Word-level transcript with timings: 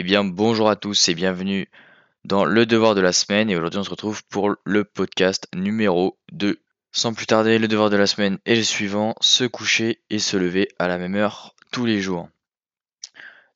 Eh 0.00 0.02
bien, 0.02 0.24
bonjour 0.24 0.70
à 0.70 0.76
tous 0.76 1.10
et 1.10 1.14
bienvenue 1.14 1.68
dans 2.24 2.46
le 2.46 2.64
devoir 2.64 2.94
de 2.94 3.02
la 3.02 3.12
semaine. 3.12 3.50
Et 3.50 3.56
aujourd'hui, 3.56 3.80
on 3.80 3.84
se 3.84 3.90
retrouve 3.90 4.24
pour 4.30 4.54
le 4.64 4.82
podcast 4.82 5.46
numéro 5.54 6.18
2. 6.32 6.58
Sans 6.90 7.12
plus 7.12 7.26
tarder, 7.26 7.58
le 7.58 7.68
devoir 7.68 7.90
de 7.90 7.98
la 7.98 8.06
semaine 8.06 8.38
est 8.46 8.54
le 8.54 8.62
suivant 8.62 9.14
se 9.20 9.44
coucher 9.44 10.00
et 10.08 10.18
se 10.18 10.38
lever 10.38 10.70
à 10.78 10.88
la 10.88 10.96
même 10.96 11.16
heure 11.16 11.54
tous 11.70 11.84
les 11.84 12.00
jours. 12.00 12.30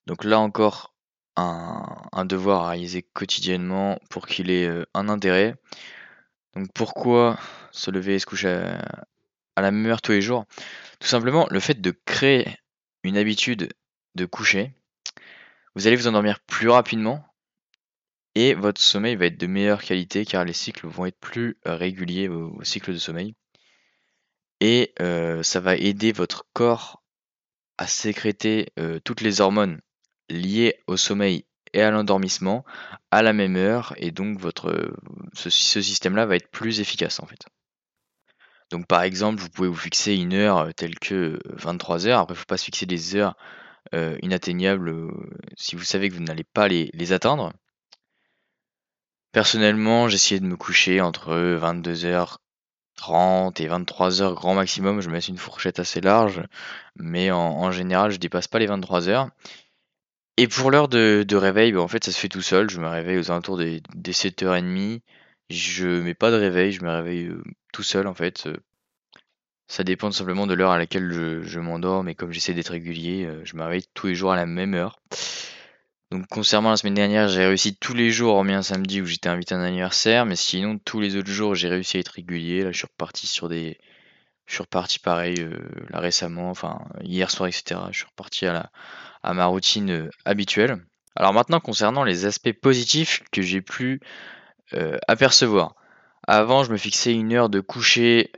Donc 0.04 0.22
là 0.22 0.38
encore, 0.38 0.92
un, 1.36 2.26
devoir 2.26 2.64
à 2.64 2.68
réaliser 2.68 3.00
quotidiennement 3.00 3.98
pour 4.10 4.26
qu'il 4.26 4.50
ait 4.50 4.66
euh, 4.66 4.84
un 4.92 5.08
intérêt. 5.08 5.54
Donc 6.56 6.68
pourquoi 6.74 7.38
se 7.70 7.90
lever 7.90 8.16
et 8.16 8.18
se 8.18 8.26
coucher 8.26 8.48
à, 8.48 9.06
à 9.56 9.62
la 9.62 9.70
même 9.70 9.86
heure 9.86 10.02
tous 10.02 10.12
les 10.12 10.20
jours? 10.20 10.44
Tout 11.00 11.08
simplement, 11.08 11.46
le 11.48 11.58
fait 11.58 11.80
de 11.80 11.90
créer 12.04 12.54
une 13.02 13.16
habitude 13.16 13.72
de 14.14 14.26
coucher 14.26 14.74
vous 15.74 15.86
allez 15.86 15.96
vous 15.96 16.06
endormir 16.06 16.40
plus 16.40 16.68
rapidement 16.68 17.24
et 18.34 18.54
votre 18.54 18.80
sommeil 18.80 19.16
va 19.16 19.26
être 19.26 19.38
de 19.38 19.46
meilleure 19.46 19.82
qualité 19.82 20.24
car 20.24 20.44
les 20.44 20.52
cycles 20.52 20.86
vont 20.86 21.06
être 21.06 21.18
plus 21.18 21.56
euh, 21.66 21.76
réguliers, 21.76 22.28
vos, 22.28 22.62
cycles 22.64 22.92
de 22.92 22.98
sommeil. 22.98 23.34
Et 24.60 24.92
euh, 25.00 25.42
ça 25.42 25.60
va 25.60 25.76
aider 25.76 26.12
votre 26.12 26.46
corps 26.52 27.02
à 27.78 27.86
sécréter 27.86 28.72
euh, 28.78 28.98
toutes 29.04 29.20
les 29.20 29.40
hormones 29.40 29.80
liées 30.28 30.78
au 30.86 30.96
sommeil 30.96 31.44
et 31.72 31.82
à 31.82 31.90
l'endormissement 31.90 32.64
à 33.10 33.22
la 33.22 33.32
même 33.32 33.56
heure 33.56 33.94
et 33.96 34.10
donc 34.10 34.40
ce, 35.34 35.50
ce 35.50 35.82
système-là 35.82 36.24
va 36.24 36.36
être 36.36 36.50
plus 36.50 36.80
efficace 36.80 37.20
en 37.20 37.26
fait. 37.26 37.46
Donc 38.70 38.86
par 38.86 39.02
exemple, 39.02 39.40
vous 39.40 39.50
pouvez 39.50 39.68
vous 39.68 39.74
fixer 39.74 40.14
une 40.14 40.34
heure 40.34 40.72
telle 40.74 40.98
que 40.98 41.38
23 41.46 42.06
heures. 42.06 42.20
Après, 42.20 42.34
il 42.34 42.36
ne 42.36 42.40
faut 42.40 42.46
pas 42.46 42.56
se 42.56 42.64
fixer 42.64 42.86
des 42.86 43.16
heures 43.16 43.36
euh, 43.92 44.18
inatteignables 44.22 44.88
euh, 44.88 45.10
si 45.56 45.76
vous 45.76 45.84
savez 45.84 46.08
que 46.08 46.14
vous 46.14 46.22
n'allez 46.22 46.44
pas 46.44 46.68
les, 46.68 47.12
atteindre. 47.12 47.52
Personnellement, 49.32 50.08
j'essayais 50.08 50.40
de 50.40 50.46
me 50.46 50.56
coucher 50.56 51.00
entre 51.00 51.34
22h30 51.34 53.62
et 53.62 53.68
23h 53.68 54.34
grand 54.34 54.54
maximum. 54.54 55.00
Je 55.00 55.08
me 55.08 55.14
laisse 55.14 55.28
une 55.28 55.38
fourchette 55.38 55.80
assez 55.80 56.00
large, 56.00 56.42
mais 56.96 57.30
en, 57.30 57.70
général, 57.72 58.10
je 58.10 58.18
dépasse 58.18 58.48
pas 58.48 58.58
les 58.58 58.68
23h. 58.68 59.28
Et 60.36 60.48
pour 60.48 60.70
l'heure 60.70 60.88
de, 60.88 61.36
réveil, 61.36 61.72
bah, 61.72 61.80
en 61.80 61.88
fait, 61.88 62.04
ça 62.04 62.12
se 62.12 62.18
fait 62.18 62.28
tout 62.28 62.42
seul. 62.42 62.70
Je 62.70 62.80
me 62.80 62.88
réveille 62.88 63.18
aux 63.18 63.30
alentours 63.30 63.58
des, 63.58 63.82
7h30. 63.96 65.00
Je 65.50 66.00
mets 66.00 66.14
pas 66.14 66.30
de 66.30 66.36
réveil, 66.36 66.72
je 66.72 66.82
me 66.82 66.90
réveille 66.90 67.26
euh, 67.26 67.42
tout 67.72 67.82
seul 67.82 68.06
en 68.06 68.14
fait. 68.14 68.48
Ça 69.74 69.82
dépend 69.82 70.12
simplement 70.12 70.46
de 70.46 70.54
l'heure 70.54 70.70
à 70.70 70.78
laquelle 70.78 71.10
je, 71.42 71.58
m'endors, 71.58 72.04
mais 72.04 72.14
comme 72.14 72.30
j'essaie 72.30 72.54
d'être 72.54 72.68
régulier, 72.68 73.24
euh, 73.24 73.40
je 73.44 73.56
réveille 73.56 73.82
tous 73.92 74.06
les 74.06 74.14
jours 74.14 74.30
à 74.30 74.36
la 74.36 74.46
même 74.46 74.72
heure. 74.72 75.00
Donc 76.12 76.28
concernant 76.28 76.70
la 76.70 76.76
semaine 76.76 76.94
dernière, 76.94 77.26
j'ai 77.26 77.44
réussi 77.44 77.74
tous 77.74 77.92
les 77.92 78.10
jours, 78.10 78.36
hormis 78.36 78.52
un 78.52 78.62
samedi 78.62 79.00
où 79.00 79.04
j'étais 79.04 79.28
invité 79.28 79.56
à 79.56 79.58
un 79.58 79.64
anniversaire, 79.64 80.26
mais 80.26 80.36
sinon 80.36 80.78
tous 80.78 81.00
les 81.00 81.16
autres 81.16 81.28
jours 81.28 81.56
j'ai 81.56 81.68
réussi 81.68 81.96
à 81.96 82.00
être 82.00 82.10
régulier. 82.10 82.62
Là 82.62 82.70
je 82.70 82.76
suis 82.76 82.86
reparti 82.86 83.26
sur 83.26 83.48
des. 83.48 83.76
Je 84.46 84.54
suis 84.54 84.62
reparti 84.62 85.00
pareil 85.00 85.40
euh, 85.40 85.58
là 85.90 85.98
récemment, 85.98 86.50
enfin 86.50 86.78
hier 87.02 87.28
soir, 87.32 87.48
etc. 87.48 87.80
Je 87.90 87.96
suis 87.96 88.06
reparti 88.06 88.46
à, 88.46 88.52
la, 88.52 88.70
à 89.24 89.34
ma 89.34 89.46
routine 89.46 89.90
euh, 89.90 90.10
habituelle. 90.24 90.76
Alors 91.16 91.32
maintenant 91.32 91.58
concernant 91.58 92.04
les 92.04 92.26
aspects 92.26 92.52
positifs 92.52 93.24
que 93.32 93.42
j'ai 93.42 93.60
pu 93.60 94.00
apercevoir. 95.08 95.74
Avant 96.28 96.62
je 96.62 96.70
me 96.70 96.76
fixais 96.76 97.12
une 97.12 97.32
heure 97.32 97.48
de 97.48 97.58
coucher 97.58 98.30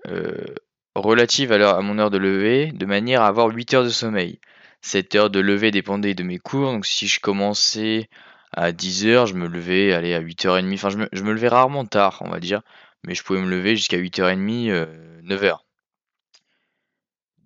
relative 1.02 1.52
à, 1.52 1.80
mon 1.80 1.98
heure 1.98 2.10
de 2.10 2.18
lever, 2.18 2.72
de 2.72 2.86
manière 2.86 3.22
à 3.22 3.28
avoir 3.28 3.48
8 3.48 3.74
heures 3.74 3.84
de 3.84 3.88
sommeil. 3.90 4.40
Cette 4.80 5.14
heure 5.14 5.30
de 5.30 5.40
lever 5.40 5.70
dépendait 5.70 6.14
de 6.14 6.22
mes 6.22 6.38
cours, 6.38 6.72
donc 6.72 6.86
si 6.86 7.08
je 7.08 7.20
commençais 7.20 8.08
à 8.52 8.72
10 8.72 9.06
heures, 9.06 9.26
je 9.26 9.34
me 9.34 9.48
levais 9.48 9.92
allez, 9.92 10.14
à 10.14 10.20
8h30, 10.20 10.74
enfin 10.74 10.90
je 10.90 10.98
me, 10.98 11.08
je 11.12 11.22
me 11.22 11.32
levais 11.32 11.48
rarement 11.48 11.84
tard, 11.84 12.18
on 12.20 12.30
va 12.30 12.40
dire, 12.40 12.62
mais 13.04 13.14
je 13.14 13.22
pouvais 13.22 13.40
me 13.40 13.50
lever 13.50 13.76
jusqu'à 13.76 13.98
8h30, 13.98 14.86
9h. 15.24 15.44
Euh, 15.44 15.52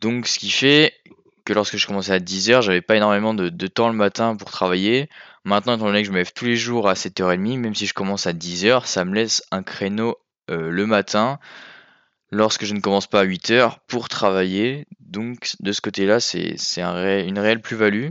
donc 0.01 0.27
ce 0.27 0.39
qui 0.39 0.51
fait 0.51 0.95
que 1.45 1.53
lorsque 1.53 1.77
je 1.77 1.87
commençais 1.87 2.13
à 2.13 2.19
10h, 2.19 2.63
j'avais 2.63 2.81
pas 2.81 2.97
énormément 2.97 3.35
de, 3.35 3.67
temps 3.67 3.89
le 3.89 3.95
matin 3.95 4.37
pour 4.37 4.51
travailler. 4.51 5.09
Maintenant, 5.45 5.77
étant 5.77 5.87
donné 5.87 6.03
que 6.03 6.07
je 6.07 6.13
me 6.13 6.19
lève 6.19 6.33
tous 6.33 6.45
les 6.45 6.57
jours 6.57 6.89
à 6.89 6.95
7h30, 6.95 7.59
même 7.59 7.75
si 7.75 7.87
je 7.87 7.95
commence 7.95 8.27
à 8.27 8.33
10h, 8.33 8.87
ça 8.87 9.05
me 9.05 9.15
laisse 9.15 9.43
un 9.51 9.63
créneau 9.63 10.17
euh, 10.51 10.71
le 10.71 10.87
matin 10.87 11.39
lorsque 12.31 12.65
je 12.65 12.75
ne 12.75 12.81
commence 12.81 13.07
pas 13.07 13.21
à 13.21 13.25
8 13.25 13.51
heures 13.51 13.81
pour 13.81 14.09
travailler. 14.09 14.87
Donc 15.01 15.55
de 15.61 15.73
ce 15.73 15.81
côté-là, 15.81 16.21
c'est 16.21 16.57
une 16.79 17.39
réelle 17.39 17.61
plus-value. 17.61 18.11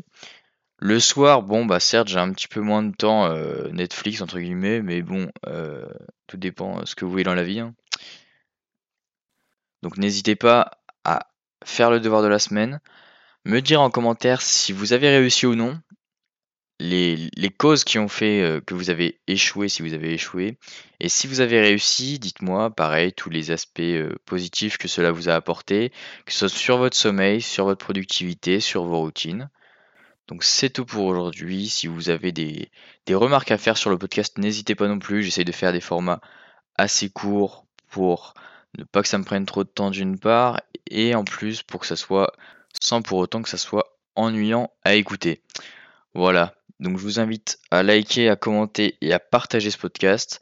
Le 0.81 0.99
soir, 1.01 1.43
bon 1.43 1.65
bah 1.65 1.81
certes 1.81 2.07
j'ai 2.07 2.19
un 2.19 2.31
petit 2.31 2.47
peu 2.47 2.61
moins 2.61 2.83
de 2.83 2.95
temps 2.95 3.25
euh, 3.25 3.67
Netflix 3.73 4.21
entre 4.21 4.39
guillemets, 4.39 4.81
mais 4.81 5.01
bon, 5.01 5.29
euh, 5.47 5.85
tout 6.25 6.37
dépend 6.37 6.79
de 6.79 6.85
ce 6.85 6.95
que 6.95 7.03
vous 7.03 7.11
voulez 7.11 7.25
dans 7.25 7.35
la 7.35 7.43
vie. 7.43 7.59
Hein. 7.59 7.75
Donc 9.81 9.97
n'hésitez 9.97 10.37
pas 10.37 10.71
à 11.03 11.27
faire 11.65 11.91
le 11.91 11.99
devoir 11.99 12.21
de 12.21 12.29
la 12.29 12.39
semaine, 12.39 12.79
me 13.43 13.59
dire 13.59 13.81
en 13.81 13.89
commentaire 13.89 14.41
si 14.41 14.71
vous 14.71 14.93
avez 14.93 15.09
réussi 15.09 15.45
ou 15.45 15.55
non, 15.55 15.81
les, 16.79 17.49
causes 17.57 17.83
qui 17.83 17.99
ont 17.99 18.07
fait 18.07 18.41
euh, 18.41 18.61
que 18.61 18.73
vous 18.73 18.89
avez 18.89 19.19
échoué 19.27 19.69
si 19.69 19.81
vous 19.81 19.93
avez 19.93 20.13
échoué. 20.13 20.57
Et 20.99 21.09
si 21.09 21.27
vous 21.27 21.41
avez 21.41 21.59
réussi, 21.59 22.19
dites-moi, 22.19 22.69
pareil, 22.69 23.13
tous 23.13 23.29
les 23.29 23.51
aspects 23.51 23.79
euh, 23.81 24.15
positifs 24.25 24.77
que 24.77 24.87
cela 24.87 25.11
vous 25.11 25.29
a 25.29 25.35
apporté, 25.35 25.91
que 26.25 26.31
ce 26.31 26.47
soit 26.47 26.57
sur 26.57 26.77
votre 26.77 26.97
sommeil, 26.97 27.41
sur 27.41 27.65
votre 27.65 27.83
productivité, 27.83 28.59
sur 28.59 28.85
vos 28.85 28.99
routines. 28.99 29.49
Donc 30.27 30.43
c'est 30.43 30.69
tout 30.69 30.85
pour 30.85 31.05
aujourd'hui. 31.05 31.67
Si 31.69 31.87
vous 31.87 32.09
avez 32.09 32.31
des, 32.31 32.71
des, 33.05 33.15
remarques 33.15 33.51
à 33.51 33.57
faire 33.57 33.77
sur 33.77 33.89
le 33.89 33.97
podcast, 33.97 34.37
n'hésitez 34.37 34.75
pas 34.75 34.87
non 34.87 34.99
plus. 34.99 35.23
J'essaie 35.23 35.43
de 35.43 35.51
faire 35.51 35.73
des 35.73 35.81
formats 35.81 36.21
assez 36.77 37.09
courts 37.09 37.65
pour 37.89 38.33
ne 38.77 38.83
pas 38.83 39.01
que 39.01 39.07
ça 39.07 39.17
me 39.17 39.23
prenne 39.23 39.45
trop 39.45 39.63
de 39.63 39.69
temps 39.69 39.89
d'une 39.89 40.19
part, 40.19 40.61
et 40.89 41.15
en 41.15 41.23
plus 41.23 41.63
pour 41.63 41.79
que 41.81 41.87
ça 41.87 41.95
soit 41.95 42.31
sans 42.79 43.01
pour 43.01 43.17
autant 43.17 43.41
que 43.41 43.49
ça 43.49 43.57
soit 43.57 43.97
ennuyant 44.15 44.71
à 44.83 44.93
écouter. 44.93 45.41
Voilà, 46.13 46.53
donc 46.79 46.97
je 46.97 47.03
vous 47.03 47.19
invite 47.19 47.59
à 47.71 47.83
liker, 47.83 48.29
à 48.29 48.35
commenter 48.35 48.97
et 49.01 49.13
à 49.13 49.19
partager 49.19 49.71
ce 49.71 49.77
podcast. 49.77 50.39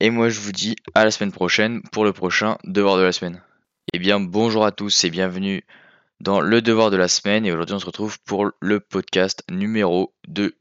Et 0.00 0.10
moi 0.10 0.28
je 0.28 0.40
vous 0.40 0.52
dis 0.52 0.76
à 0.94 1.04
la 1.04 1.10
semaine 1.10 1.32
prochaine 1.32 1.82
pour 1.92 2.04
le 2.04 2.12
prochain 2.12 2.58
devoir 2.64 2.96
de 2.96 3.02
la 3.02 3.12
semaine. 3.12 3.42
Eh 3.92 3.98
bien 3.98 4.20
bonjour 4.20 4.64
à 4.66 4.72
tous 4.72 5.04
et 5.04 5.10
bienvenue 5.10 5.64
dans 6.20 6.40
le 6.40 6.60
devoir 6.60 6.90
de 6.90 6.96
la 6.96 7.08
semaine. 7.08 7.46
Et 7.46 7.52
aujourd'hui 7.52 7.74
on 7.76 7.78
se 7.78 7.86
retrouve 7.86 8.18
pour 8.24 8.50
le 8.60 8.80
podcast 8.80 9.42
numéro 9.50 10.12
2. 10.28 10.54